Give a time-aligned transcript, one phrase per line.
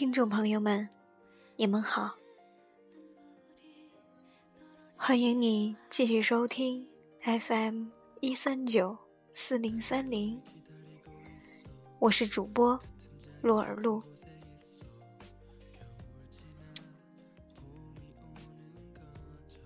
[0.00, 0.88] 听众朋友们，
[1.56, 2.16] 你们好，
[4.96, 6.88] 欢迎你继续收听
[7.20, 7.84] FM
[8.20, 8.96] 一三九
[9.34, 10.40] 四零三零，
[11.98, 12.80] 我是主播
[13.42, 14.02] 洛尔露。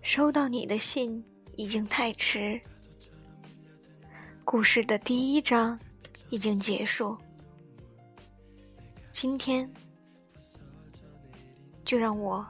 [0.03, 1.25] 收到你的信
[1.55, 2.61] 已经太迟，
[4.45, 5.79] 故事的第一章
[6.29, 7.17] 已经结束，
[9.13, 9.73] 今天。
[11.85, 12.45] 就让我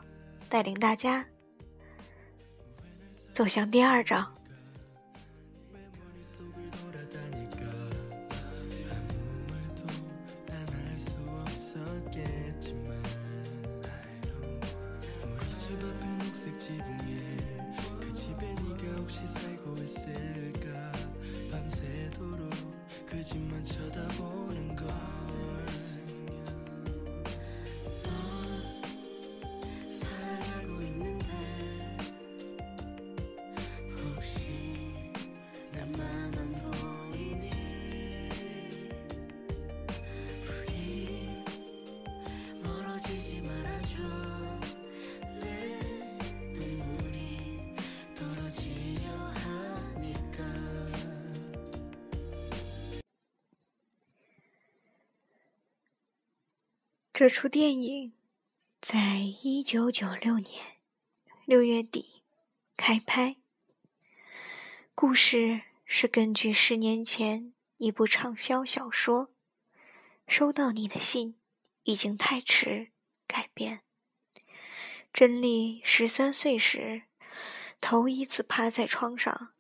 [0.49, 1.25] 带领大家
[3.33, 4.34] 走向第二章。
[57.15, 58.13] 这出电影
[58.81, 60.79] 在一九九六年
[61.45, 62.25] 六月底
[62.77, 63.37] 开拍。
[64.97, 69.29] 故事是根据十年前一部畅销小说
[70.27, 71.39] 《收到你的信
[71.85, 72.67] 已经太迟》
[73.29, 73.83] 改编。
[75.13, 77.03] 真丽十三岁时
[77.81, 79.53] 头一次趴在窗上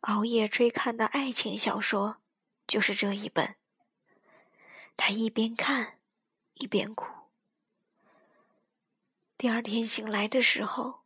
[0.00, 2.22] 熬夜追看的爱情小说，
[2.66, 3.56] 就是这一本。
[4.96, 5.97] 她一边看。
[6.58, 7.06] 一边哭。
[9.36, 11.00] 第二天醒来的时候，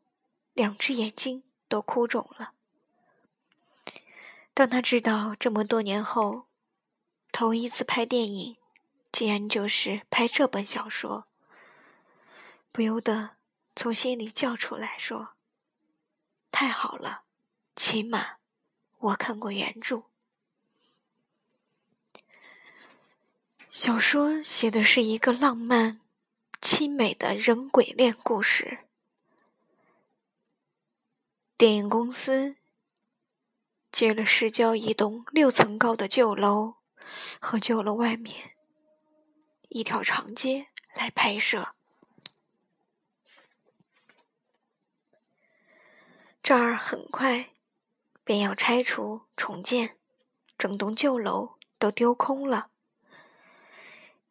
[0.54, 2.54] 两只眼睛都哭肿了。
[4.54, 6.46] 当他知道这么多年后，
[7.30, 8.56] 头一次拍电影，
[9.10, 11.26] 竟然就是拍这本小说，
[12.70, 13.36] 不由得
[13.74, 15.34] 从心里叫出来说
[16.52, 17.24] ：“太好了，
[17.74, 18.36] 起码
[18.98, 20.04] 我看过原著。”
[23.72, 26.02] 小说写的是一个浪漫、
[26.60, 28.80] 凄美的人鬼恋故事。
[31.56, 32.56] 电影公司
[33.90, 36.74] 借了市郊一栋六层高的旧楼
[37.40, 38.52] 和旧楼外面
[39.70, 41.72] 一条长街来拍摄。
[46.42, 47.54] 这儿很快
[48.22, 49.96] 便要拆除重建，
[50.58, 52.68] 整栋旧楼都丢空了。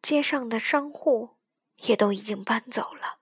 [0.02, 1.36] 街上的商户
[1.76, 3.20] 也都已经搬走了。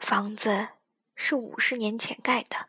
[0.00, 0.70] 房子
[1.14, 2.68] 是五十年前盖的，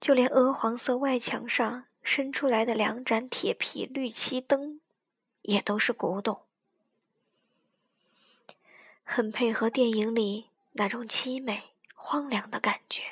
[0.00, 4.80] 就连鹅黄色外墙上伸出来的两盏铁皮绿漆灯，
[5.42, 6.46] 也都是古董，
[9.04, 13.02] 很配合电影里那种凄美荒凉的感觉。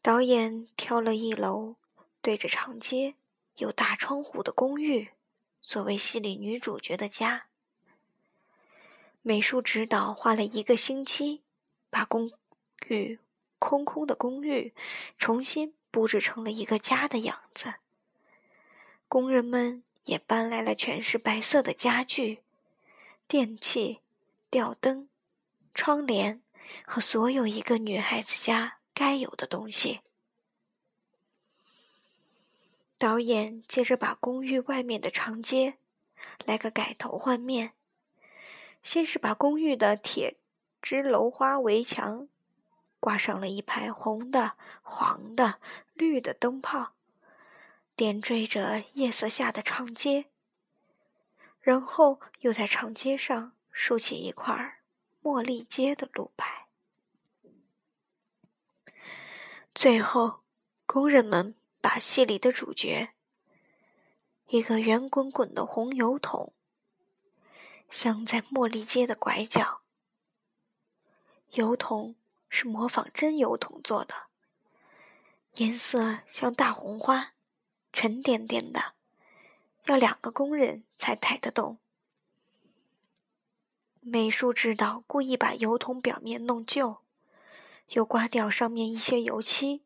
[0.00, 1.76] 导演挑了一楼
[2.22, 3.14] 对着长街、
[3.56, 5.13] 有大窗户的公寓。
[5.64, 7.46] 作为戏里女主角的家，
[9.22, 11.42] 美术指导花了一个星期，
[11.88, 12.30] 把公
[12.88, 13.18] 寓
[13.58, 14.74] 空空的公寓
[15.16, 17.76] 重新布置成了一个家的样子。
[19.08, 22.42] 工人们也搬来了全是白色的家具、
[23.26, 24.00] 电器、
[24.50, 25.08] 吊灯、
[25.72, 26.42] 窗帘
[26.84, 30.00] 和所有一个女孩子家该有的东西。
[33.04, 35.74] 导演接着把公寓外面的长街
[36.46, 37.74] 来个改头换面，
[38.82, 40.38] 先是把公寓的铁
[40.80, 42.26] 枝楼花围墙
[42.98, 45.60] 挂上了一排红的、黄的、
[45.92, 46.94] 绿的灯泡，
[47.94, 50.24] 点缀着夜色下的长街，
[51.60, 54.78] 然后又在长街上竖起一块
[55.22, 56.68] 茉莉街的路牌，
[59.74, 60.40] 最后
[60.86, 61.54] 工人们。
[61.84, 63.10] 把戏里的主角，
[64.46, 66.54] 一个圆滚滚的红油桶，
[67.90, 69.82] 镶在茉莉街的拐角。
[71.50, 72.16] 油桶
[72.48, 74.14] 是模仿真油桶做的，
[75.56, 77.34] 颜色像大红花，
[77.92, 78.94] 沉甸甸的，
[79.84, 81.78] 要两个工人才抬得动。
[84.00, 87.02] 美术指导故意把油桶表面弄旧，
[87.88, 89.83] 又刮掉上面一些油漆。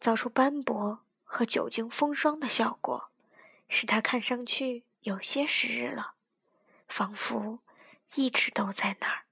[0.00, 3.10] 造出斑驳和久经风霜的效果，
[3.68, 6.14] 使它看上去有些时日了，
[6.86, 7.60] 仿佛
[8.14, 9.24] 一直都在那儿。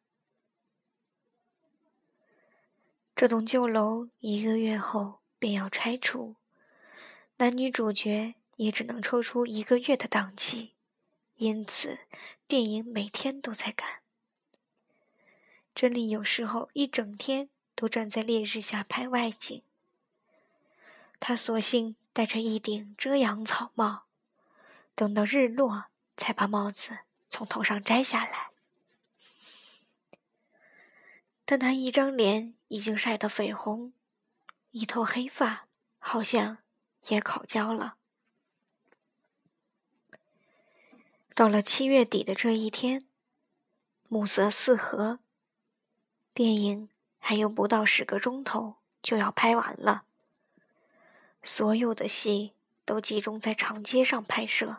[3.15, 6.37] 这栋旧楼一个月后便要拆除，
[7.39, 10.75] 男女主角也只能抽出一个月的档期，
[11.37, 12.01] 因此
[12.47, 14.03] 电影每天都在赶。
[15.75, 19.63] 真理有时候一整天都站在烈日下拍外景，
[21.19, 24.05] 他索性戴着一顶遮阳草帽，
[24.95, 25.87] 等到日落
[26.17, 28.51] 才把帽子从头上摘下来。
[31.45, 33.93] 但他一张脸已经晒得绯红，
[34.71, 35.69] 一头黑发
[35.99, 36.59] 好像
[37.09, 37.97] 也烤焦了。
[41.35, 43.07] 到了七月底的这一天，
[44.09, 45.21] 暮色四合，
[46.33, 46.89] 电影
[47.19, 50.06] 还有不到十个钟头就要拍完了。
[51.47, 52.53] 所有的戏
[52.85, 54.79] 都集中在长街上拍摄，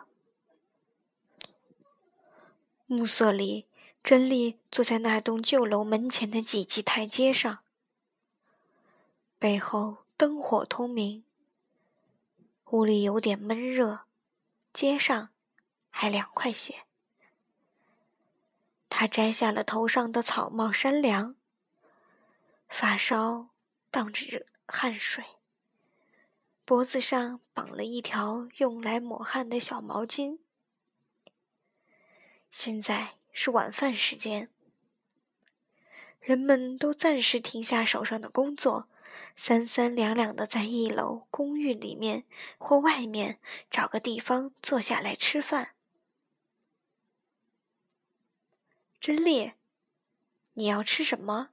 [2.86, 3.66] 暮色里。
[4.00, 7.58] 真丽坐在那栋旧楼门前的几级台阶上，
[9.38, 11.24] 背后灯火通明，
[12.70, 14.02] 屋里有点闷热，
[14.72, 15.30] 街上
[15.90, 16.84] 还凉快些。
[18.88, 21.34] 他摘下了头上的草帽扇凉，
[22.68, 23.48] 发梢
[23.90, 25.24] 荡着汗水，
[26.68, 30.38] 脖子上绑了一条用来抹汗的小毛巾。
[32.50, 33.14] 现在。
[33.40, 34.48] 是晚饭时间，
[36.20, 38.88] 人们都暂时停下手上的工作，
[39.36, 42.24] 三三两两的在一楼公寓里面
[42.58, 43.38] 或外面
[43.70, 45.76] 找个地方坐下来吃饭。
[48.98, 49.54] 真烈，
[50.54, 51.50] 你要吃什么？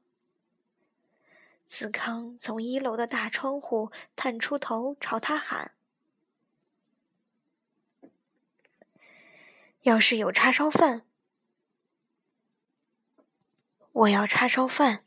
[1.78, 5.74] 子康从一楼的大窗户探出头朝他喊
[9.84, 11.06] ：“要是有叉烧饭。”
[13.92, 15.04] 我要叉烧饭。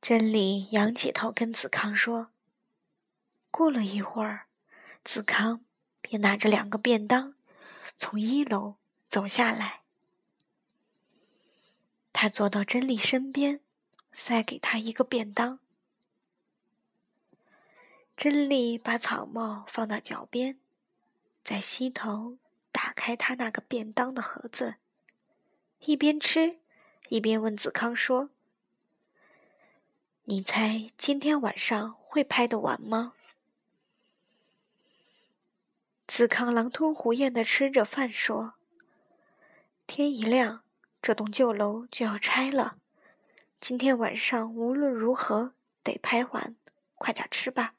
[0.00, 2.30] 真理仰起头跟子康说。
[3.50, 4.46] 过了一会儿，
[5.02, 5.64] 子康
[6.00, 7.34] 便拿着两个便当
[7.98, 8.76] 从一楼
[9.08, 9.80] 走下来。
[12.12, 13.60] 他坐到真理身边，
[14.12, 15.58] 塞给他一个便当。
[18.16, 20.58] 真理把草帽放到脚边，
[21.42, 22.36] 在膝头
[22.70, 24.76] 打开他那个便当的盒子，
[25.80, 26.58] 一边吃。
[27.08, 28.30] 一边问子康说
[30.26, 33.14] ：“你猜今天晚上会拍得完吗？”
[36.06, 38.54] 子康狼吞虎咽的吃着饭说
[39.88, 40.62] ：“天一亮，
[41.02, 42.78] 这栋旧楼就要拆了。
[43.60, 45.52] 今天晚上无论如何
[45.84, 46.56] 得拍完，
[46.94, 47.74] 快点吃吧。”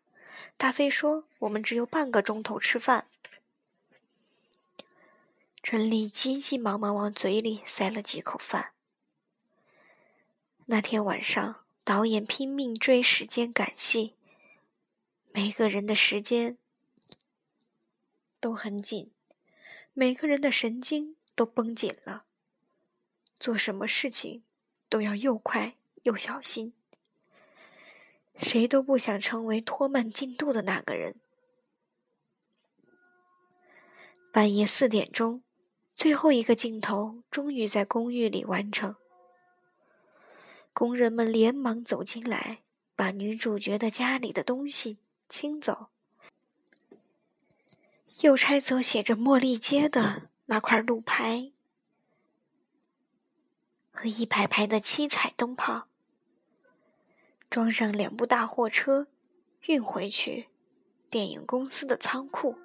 [0.56, 3.08] 大飞说：“我们只有半个钟头吃饭。”
[5.64, 8.72] 陈丽急急忙忙往嘴里塞了几口饭。
[10.68, 14.16] 那天晚上，导演拼命追时间赶戏，
[15.32, 16.58] 每个人的时间
[18.40, 19.12] 都很紧，
[19.94, 22.26] 每个人的神经都绷紧了，
[23.40, 24.44] 做什么事情
[24.92, 26.74] 都要又快又小心，
[28.36, 31.16] 谁都不想成为拖慢进度的那个人。
[34.34, 35.44] 半夜四点钟，
[35.96, 38.98] 最后一个镜头终于在公寓里完成。
[40.74, 44.98] 工人们连忙走进来，把女主角的家里的东西
[45.30, 45.88] 清走，
[48.20, 51.54] 又拆走写着“茉莉街”的那块路牌
[53.92, 55.88] 和一排排的七彩灯泡，
[57.50, 59.08] 装上两部大货车，
[59.68, 60.48] 运回去
[61.10, 62.58] 电影公司的仓库。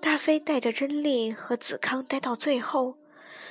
[0.00, 2.98] 大飞带着真丽和子康待到最后。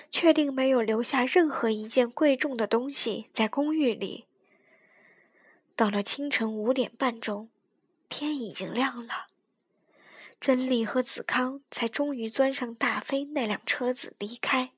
[0.09, 4.25] 确定没有留下任何一件贵重的东西在公寓里。
[5.75, 7.49] 到了清晨五点半钟，
[8.07, 9.27] 天已经亮了，
[10.39, 14.71] 真理和子康才终于钻上大飞那辆车子离开。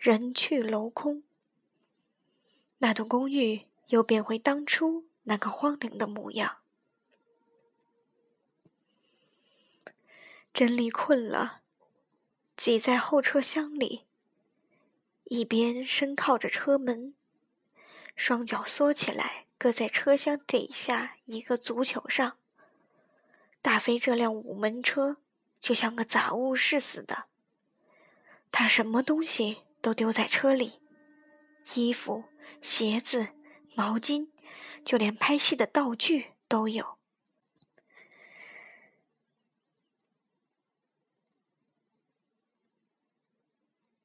[0.00, 1.24] 人去楼空，
[2.78, 6.56] 那栋公寓又变回当初那个荒凉的模样。
[10.54, 11.60] 珍妮困了，
[12.56, 14.06] 挤在后车厢里。
[15.24, 17.14] 一边身靠着车门，
[18.16, 22.38] 双脚缩起来，搁在车厢底下一个足球上。
[23.60, 25.18] 大飞这辆五门车
[25.60, 27.26] 就像个杂物室似的，
[28.50, 30.80] 他什么东西都丢在车里，
[31.74, 32.24] 衣服、
[32.60, 33.28] 鞋子、
[33.74, 34.28] 毛巾，
[34.84, 36.98] 就连拍戏的道具都有。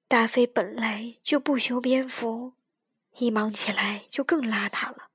[0.08, 2.54] 大飞本来就不修边幅，
[3.18, 5.10] 一忙起来就更邋遢了，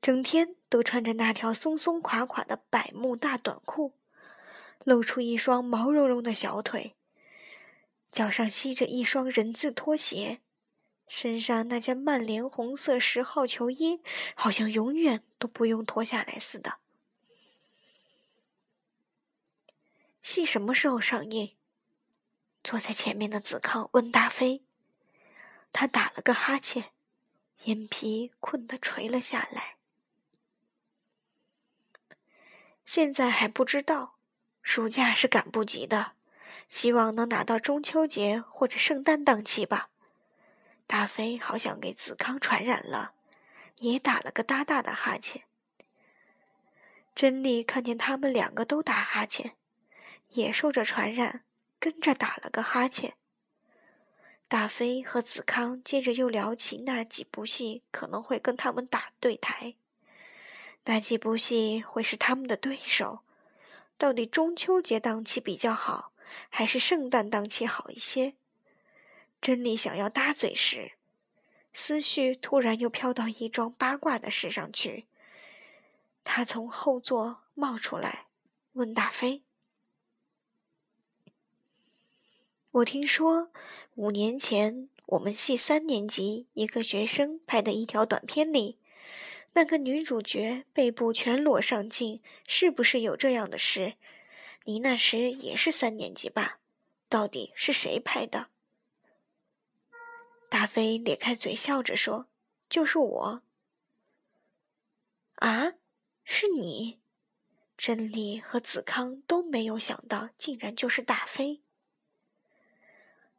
[0.00, 3.92] 整天都穿着那条松松垮垮的百慕大短裤，
[4.82, 6.96] 露出一双毛茸茸的小腿，
[8.14, 10.40] 脚上吸着一双人字拖鞋，
[11.08, 14.00] 身上那件曼联红色十号球衣
[14.36, 16.78] 好像永远都不用脱下来似的。
[20.22, 21.56] 戏什么时候上映？
[22.62, 24.62] 坐在前面的子康问大飞，
[25.72, 26.92] 他打了个哈欠，
[27.64, 29.74] 眼皮困得垂了下来。
[32.86, 34.18] 现在还不知道，
[34.62, 36.12] 暑假是赶不及的，
[36.68, 39.90] 希望能拿到中秋节或者圣诞档期吧。
[40.86, 43.12] 大飞好像给子康传染了，
[43.78, 45.42] 也打了个大大的哈欠。
[47.14, 49.56] 珍妮看见他们两个都打哈欠，
[50.30, 51.42] 也受着传染。
[51.80, 53.12] 跟着打了个哈欠。
[54.48, 59.74] 大飞和子康接着又聊起那几部戏可能会跟他们打对台，
[60.84, 63.18] 那几部戏会是他们的对手。
[63.98, 66.12] 到底中秋节档期比较好，
[66.48, 68.34] 还是圣诞档期好一些？
[69.40, 70.92] 珍妮想要搭嘴时，
[71.72, 75.06] 思绪突然又飘到一桩八卦的事上去。
[76.22, 78.26] 他从后座冒出来，
[78.72, 79.42] 问大飞。
[82.70, 83.50] 我听说，
[83.94, 88.78] 五年前我们系三年级一个学生拍的一条短片里，
[89.52, 93.94] 那个女主角背部全裸上镜，是不是有这样的事？
[94.64, 96.58] 你那时也是三年级吧？
[97.08, 98.48] 到底是谁拍的？
[100.48, 102.28] 大飞咧开嘴笑着说
[102.70, 103.42] ：“就是我。”
[105.36, 105.74] 啊，
[106.24, 106.98] 是你？
[107.76, 111.60] 真理和子康都没有想到，竟然就是大飞。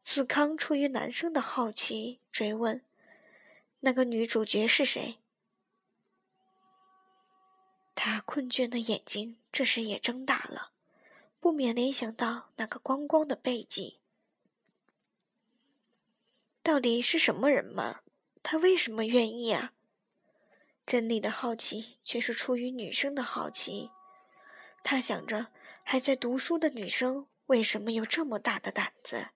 [0.03, 2.86] 子康出于男生的好奇追问
[3.79, 5.17] ：“那个女主角是谁？”
[7.96, 10.74] 他困倦的眼睛这时也睁大了，
[11.45, 13.99] 不免联想到那个光光的背脊。
[16.63, 17.99] 到底是什么人嘛？
[18.41, 19.71] 他为什么愿意啊？
[20.87, 23.91] 真理的好奇却是出于女生的好奇。
[24.83, 25.51] 他想着，
[25.83, 29.27] 还在读书的女生为什么有这么大的胆子？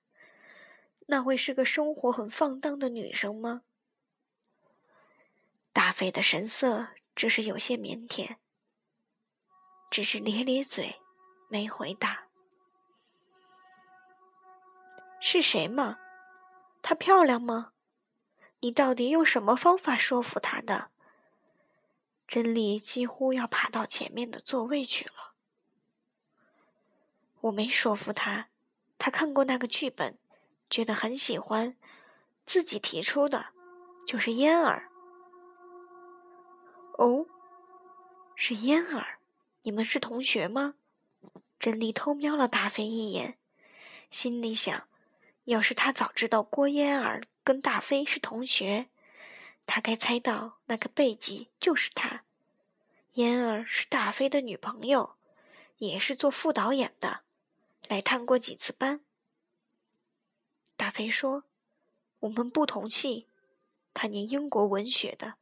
[1.06, 3.62] 那会是个生活很放荡的女生吗？
[5.72, 8.38] 大飞的神色只是有些腼腆，
[9.92, 10.96] 只是咧咧嘴，
[11.50, 12.26] 没回答。
[15.20, 16.00] 是谁吗？
[16.82, 17.74] 她漂亮吗？
[18.62, 20.90] 你到底用什么方法说服她的？
[22.26, 25.34] 真理几乎要爬到前面的座位去了。
[27.42, 28.48] 我没说服她，
[28.98, 30.18] 她看过那个剧本。
[30.70, 31.76] 觉得很喜欢，
[32.46, 33.48] 自己提出的，
[34.06, 34.92] 就是嫣儿。
[37.00, 37.26] 哦，
[38.36, 39.18] 是嫣儿，
[39.64, 40.76] 你们是同学吗？
[41.60, 43.38] 真理偷瞄了大飞一眼，
[44.10, 44.88] 心里想：
[45.44, 48.88] 要是他早知道郭嫣儿跟大飞是同学，
[49.66, 52.24] 他该猜到那个背脊就是他。
[53.16, 55.18] 嫣儿是大飞的女朋友，
[55.80, 57.24] 也是做副导演的，
[57.90, 59.02] 来探过几次班。
[60.78, 61.44] 大飞说
[62.22, 63.28] ：“我们不同系，
[63.94, 65.34] 他念英国文学的。”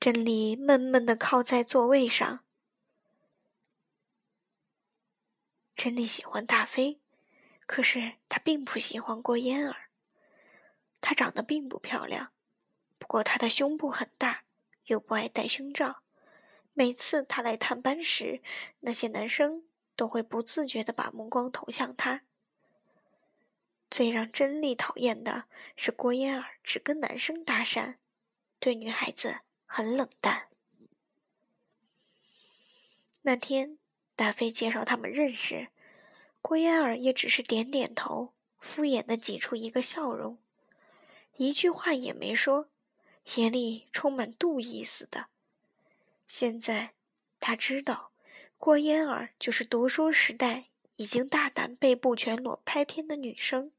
[0.00, 2.44] 真理闷闷的靠在座位上。
[5.86, 7.00] 真理喜欢大飞，
[7.64, 9.88] 可是他并不喜欢郭嫣儿。
[11.00, 12.32] 她长得并不漂亮，
[12.98, 14.42] 不过她的胸部很大，
[14.86, 16.02] 又不爱戴胸罩。
[16.72, 18.42] 每次她来探班时，
[18.80, 19.62] 那些男生。
[19.94, 22.24] 都会不自觉的把目光投向她。
[23.88, 25.44] 最让真丽讨厌的
[25.76, 27.94] 是郭嫣儿只跟男生搭讪，
[28.58, 30.48] 对女孩子很冷淡。
[33.22, 33.78] 那天
[34.16, 35.68] 大飞介绍他们认识，
[36.46, 40.38] 郭嫣儿也只是点点头，敷衍的挤出一个笑容，
[41.38, 42.68] 一句话也没说，
[43.34, 45.26] 眼里充满妒意似的。
[46.28, 46.92] 现在
[47.40, 48.12] 他知道。
[48.58, 53.72] 郭嫣儿就是读书时代已经大胆背部全裸拍片的女生，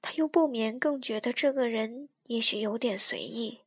[0.00, 3.62] 他又不免更觉得这个人也许有点随意。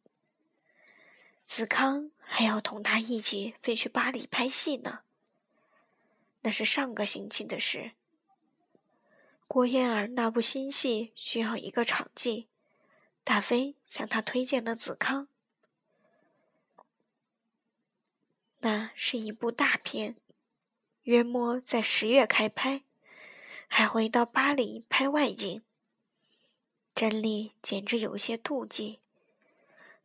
[1.45, 5.01] 子康还要同他一起飞去巴黎拍戏呢，
[6.41, 7.91] 那是上个星期的事。
[9.47, 12.47] 郭燕儿那部新戏需要一个场记，
[13.23, 15.27] 大飞向他推荐了子康。
[18.59, 20.15] 那是一部大片，
[21.03, 22.83] 约莫在十月开拍，
[23.67, 25.61] 还回到巴黎拍外景。
[26.93, 28.99] 珍丽简直有些妒忌。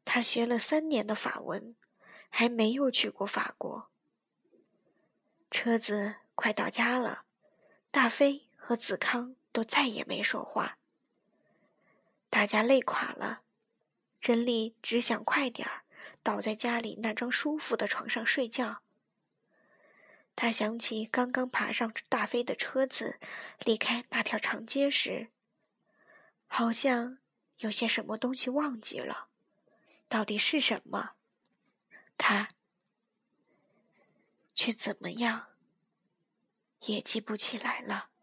[0.04, 1.76] 她学了三年的法文，
[2.28, 3.90] 还没有去过法国。
[5.50, 7.24] 车子快到家了，
[7.90, 10.78] 大飞和子康都再也没说话。
[12.30, 13.42] 大家累垮了，
[14.20, 15.82] 珍丽只想快点儿
[16.22, 18.82] 倒在家里那张舒服的床上睡觉。
[20.36, 23.18] 他想起刚刚爬上大飞的车子，
[23.60, 25.30] 离开那条长街时。
[26.46, 27.18] 好像
[27.56, 29.28] 有些什么东西忘记了，
[30.08, 31.12] 到底是什么？
[32.18, 32.48] 他
[34.54, 35.46] 却怎么样
[36.86, 38.15] 也记不起来了。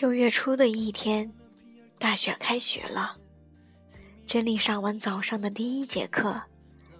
[0.00, 1.30] 九月初的一天，
[1.98, 3.18] 大学开学了。
[4.26, 6.40] 珍妮上完早上的第一节课，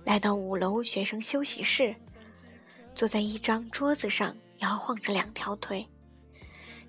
[0.05, 1.97] 来到五楼学生休息室，
[2.95, 5.89] 坐在一张桌子上，摇晃着两条腿，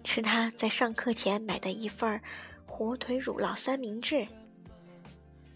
[0.03, 2.21] 吃他在上课前买的一份
[2.65, 4.27] 火腿乳酪三明治。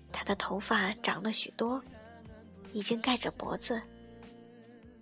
[0.10, 1.84] 他的头发长了许多，
[2.72, 3.82] 已经盖着脖子。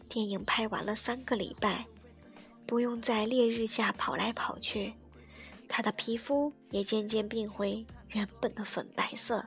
[0.09, 1.85] 电影拍完了三个礼拜，
[2.65, 4.91] 不用在烈日下跑来跑去。
[5.67, 9.43] 他的皮肤也渐渐变回原本的粉白色。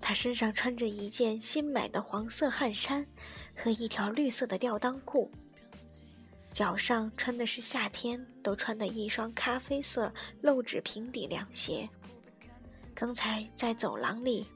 [0.00, 3.06] 他身上穿着一件新买的黄色汗衫
[3.54, 5.30] 和一条绿色的吊裆裤，
[6.52, 11.88] 脚上穿的是夏天都穿的一双咖啡色露趾平底凉鞋。
[12.94, 14.46] 刚才在走廊里，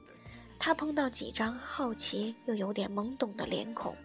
[0.57, 3.95] 他碰到几张好奇又有点懵懂的脸孔，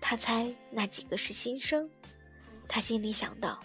[0.00, 1.88] 他猜那几个是新生。
[2.68, 3.62] 他心里想到。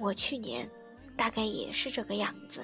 [0.00, 0.68] 我去年
[1.16, 2.62] 大概也是这个样子。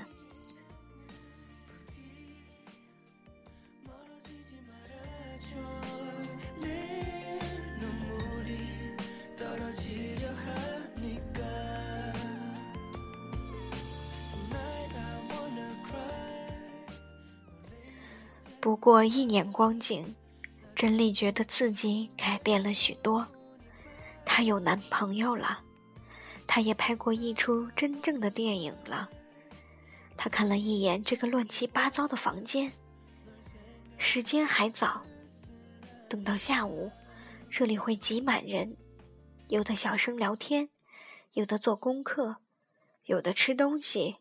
[18.61, 20.15] 不过一年光景，
[20.75, 23.27] 珍丽觉得自己改变了许多。
[24.25, 25.64] 她有男朋友了。
[26.47, 29.11] 他也拍过一出真正的电影了。
[30.17, 32.73] 他看了一眼这个乱七八糟的房间。
[33.99, 35.05] 时间还早，
[36.09, 36.91] 等到下午，
[37.49, 38.77] 这里会挤满人，
[39.49, 40.69] 有的小声聊天，
[41.33, 42.37] 有的做功课，
[43.05, 44.17] 有的吃东西，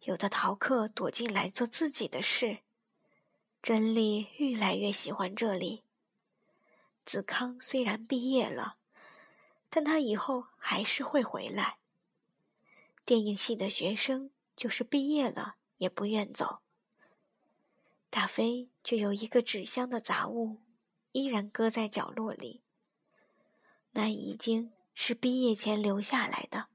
[0.00, 2.58] 有的逃课躲进来做自己的事。
[3.62, 5.84] 珍丽越来越喜欢这里。
[7.06, 8.76] 子康虽然毕业了。
[9.76, 11.78] 但他以后还是会回来。
[13.04, 16.60] 电影系的学生就是毕业了也不愿走。
[18.08, 20.58] 大飞就有一个纸箱的杂物，
[21.10, 22.62] 依然搁在角落里。
[23.90, 26.68] 那已经是毕业前留下来的。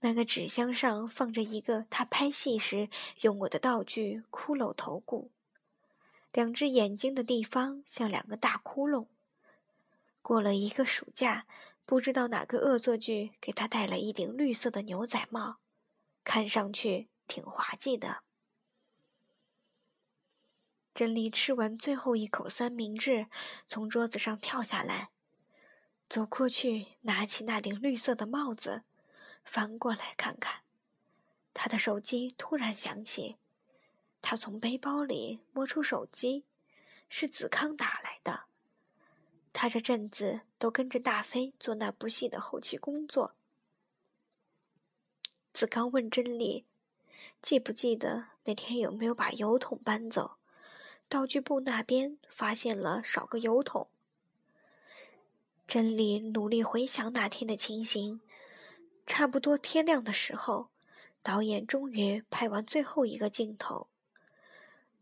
[0.00, 5.30] 那个纸箱上放着一个他拍戏时用过的道具——骷髅头骨，
[6.32, 9.06] 两只眼睛的地方像两个大窟窿。
[10.22, 11.46] 过了一个暑假，
[11.84, 15.58] 不知道哪个恶作剧给他戴了一顶绿色的牛仔帽，
[16.22, 18.22] 看上去挺滑稽的。
[20.94, 23.26] 珍妮吃完最后一口三明治，
[23.66, 25.10] 从桌子上跳下来，
[26.08, 28.82] 走过去拿起那顶绿色的帽子，
[29.44, 30.62] 翻过来看看。
[31.54, 33.38] 他的手机突然响起，
[34.20, 36.44] 他从背包里摸出手机，
[37.08, 38.44] 是子康打来的。
[39.52, 43.34] 他这阵子都跟着大飞做那部戏的后期工作。
[45.52, 46.64] 子刚问真理
[47.42, 50.36] ：“记不记得那天有没有把油桶搬走？
[51.08, 53.88] 道具部那边发现了少个油桶。”
[55.68, 58.20] 真理努力回想那天的情形。
[59.04, 60.68] 差不多天亮的时候，
[61.22, 63.88] 导演终于拍完最后一个镜头，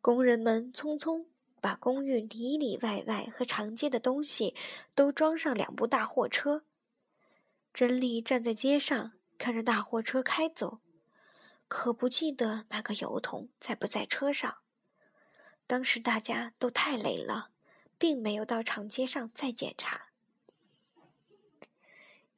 [0.01, 1.27] 工人们匆匆。
[1.61, 4.55] 把公寓里里外外和长街的东西
[4.95, 6.65] 都装上两部大货车。
[7.73, 10.81] 珍丽站在街上看着大货车开走，
[11.69, 14.59] 可不记得那个油桶在不在车上。
[15.67, 17.51] 当时大家都太累了，
[17.97, 20.09] 并没有到长街上再检查。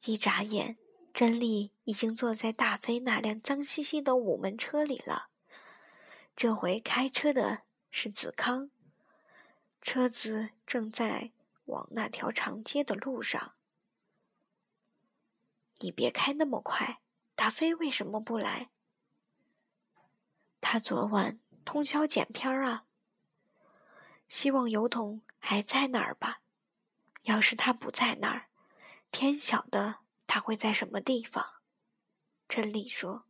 [0.05, 0.77] 一眨眼，
[1.15, 5.29] 真理已经坐在大飞那辆脏兮兮的五门车里了。
[6.35, 8.71] 这回开车的是子康，
[9.83, 11.33] 车子正在
[11.65, 13.57] 往那条长街的路上。
[15.81, 17.01] 你别开那么快，
[17.35, 18.71] 达飞为什么不来？
[20.61, 22.87] 他昨晚通宵剪片儿啊。
[24.29, 26.43] 希望油桶还在那儿吧。
[27.23, 28.47] 要是他不在那儿，
[29.11, 29.97] 天晓得
[30.29, 31.61] 他会在什么地方。
[32.49, 33.27] 真理说。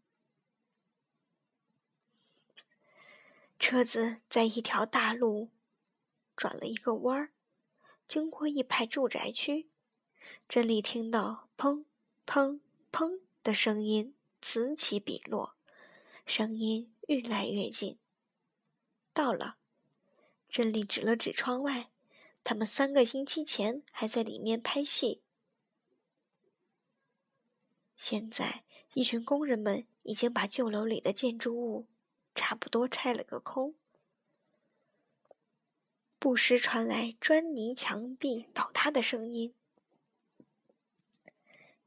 [3.59, 5.51] 车子在一条大路
[6.37, 7.33] 转了一个弯儿，
[8.07, 9.69] 经过一排住宅区。
[10.49, 11.85] 真理听到砰
[12.27, 15.55] 砰砰的声音此起彼落，
[16.27, 17.99] 声音越来越近。
[19.13, 19.57] 到了，
[20.49, 21.91] 真理指了指窗外，
[22.43, 25.23] 他们三个星期前还在里面拍戏。
[27.97, 28.65] 现在，
[28.95, 31.87] 一群工人们已经把旧楼里的建筑物。
[32.35, 33.75] 差不多拆了个空，
[36.23, 39.53] 不时传来砖泥墙壁倒塌的声音，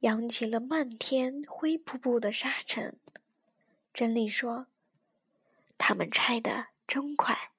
[0.02, 3.00] 扬起了漫天灰扑扑的沙尘。
[3.93, 4.67] 真理说
[5.80, 7.54] ：“他们拆的真快。”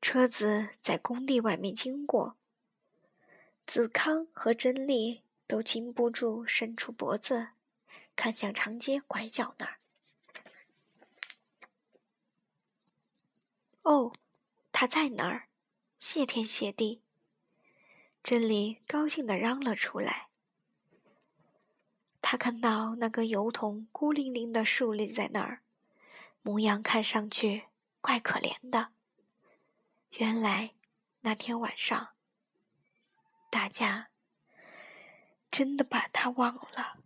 [0.00, 2.38] 车子在工地外面经过，
[3.66, 7.48] 子康和真理都禁不住伸出脖子，
[8.16, 9.78] 看向长街拐角那儿。
[13.82, 14.10] 哦，
[14.80, 15.48] 他在哪儿？
[15.98, 17.02] 谢天谢地！
[18.22, 20.28] 真理高兴地嚷了出来。
[22.22, 25.64] 他看到那个油桶孤零零地竖立在那儿，
[26.42, 27.64] 模样看上去
[28.00, 28.92] 怪可怜的。
[30.10, 30.76] 原来
[31.22, 32.10] 那天晚上，
[33.50, 34.10] 大家
[35.50, 36.98] 真的把他忘了。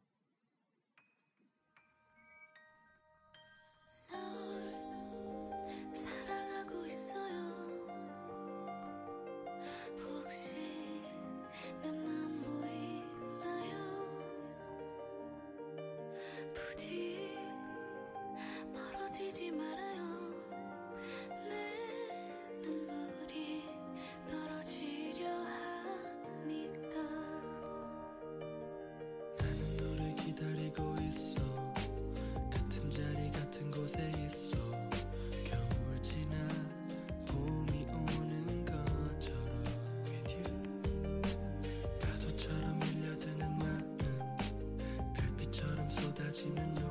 [46.33, 46.82] 情人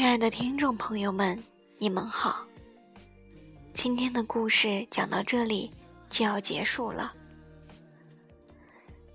[0.00, 1.38] 亲爱的听众朋友们，
[1.76, 2.42] 你们好。
[3.74, 5.70] 今天的故事讲到这里
[6.08, 7.12] 就要结束了，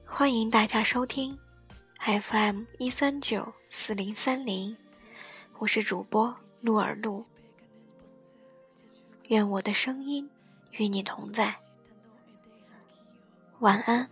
[0.05, 1.35] 欢迎大家收听
[1.99, 4.77] FM 一三九四零三零，
[5.57, 7.25] 我是主播鹿儿鹿，
[9.29, 10.29] 愿我的声音
[10.73, 11.55] 与你同在，
[13.57, 14.07] 晚安。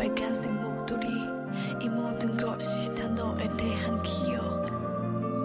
[0.00, 1.06] 빨간색 목도리
[1.82, 4.64] 이 모든 것이 다 너에 대한 기억.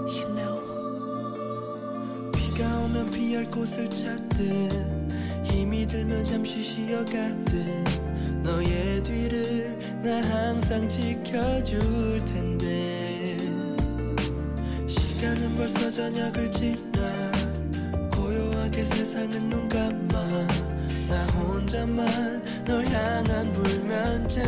[0.08, 0.60] You know.
[2.32, 4.71] 비가 오면 피할 곳을 찾듯
[5.43, 7.86] 힘이 들면 잠시 쉬어가듯
[8.43, 13.38] 너의 뒤를 나 항상 지켜줄 텐데
[14.88, 17.32] 시간은 벌써 저녁을 지나
[18.10, 20.64] 고요하게 세상은 눈 감아
[21.15, 24.43] 나 혼자만 널 향한 불면증.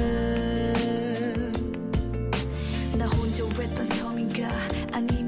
[2.97, 4.49] 나 혼자 외딴 섬인가?
[4.91, 5.26] 아니면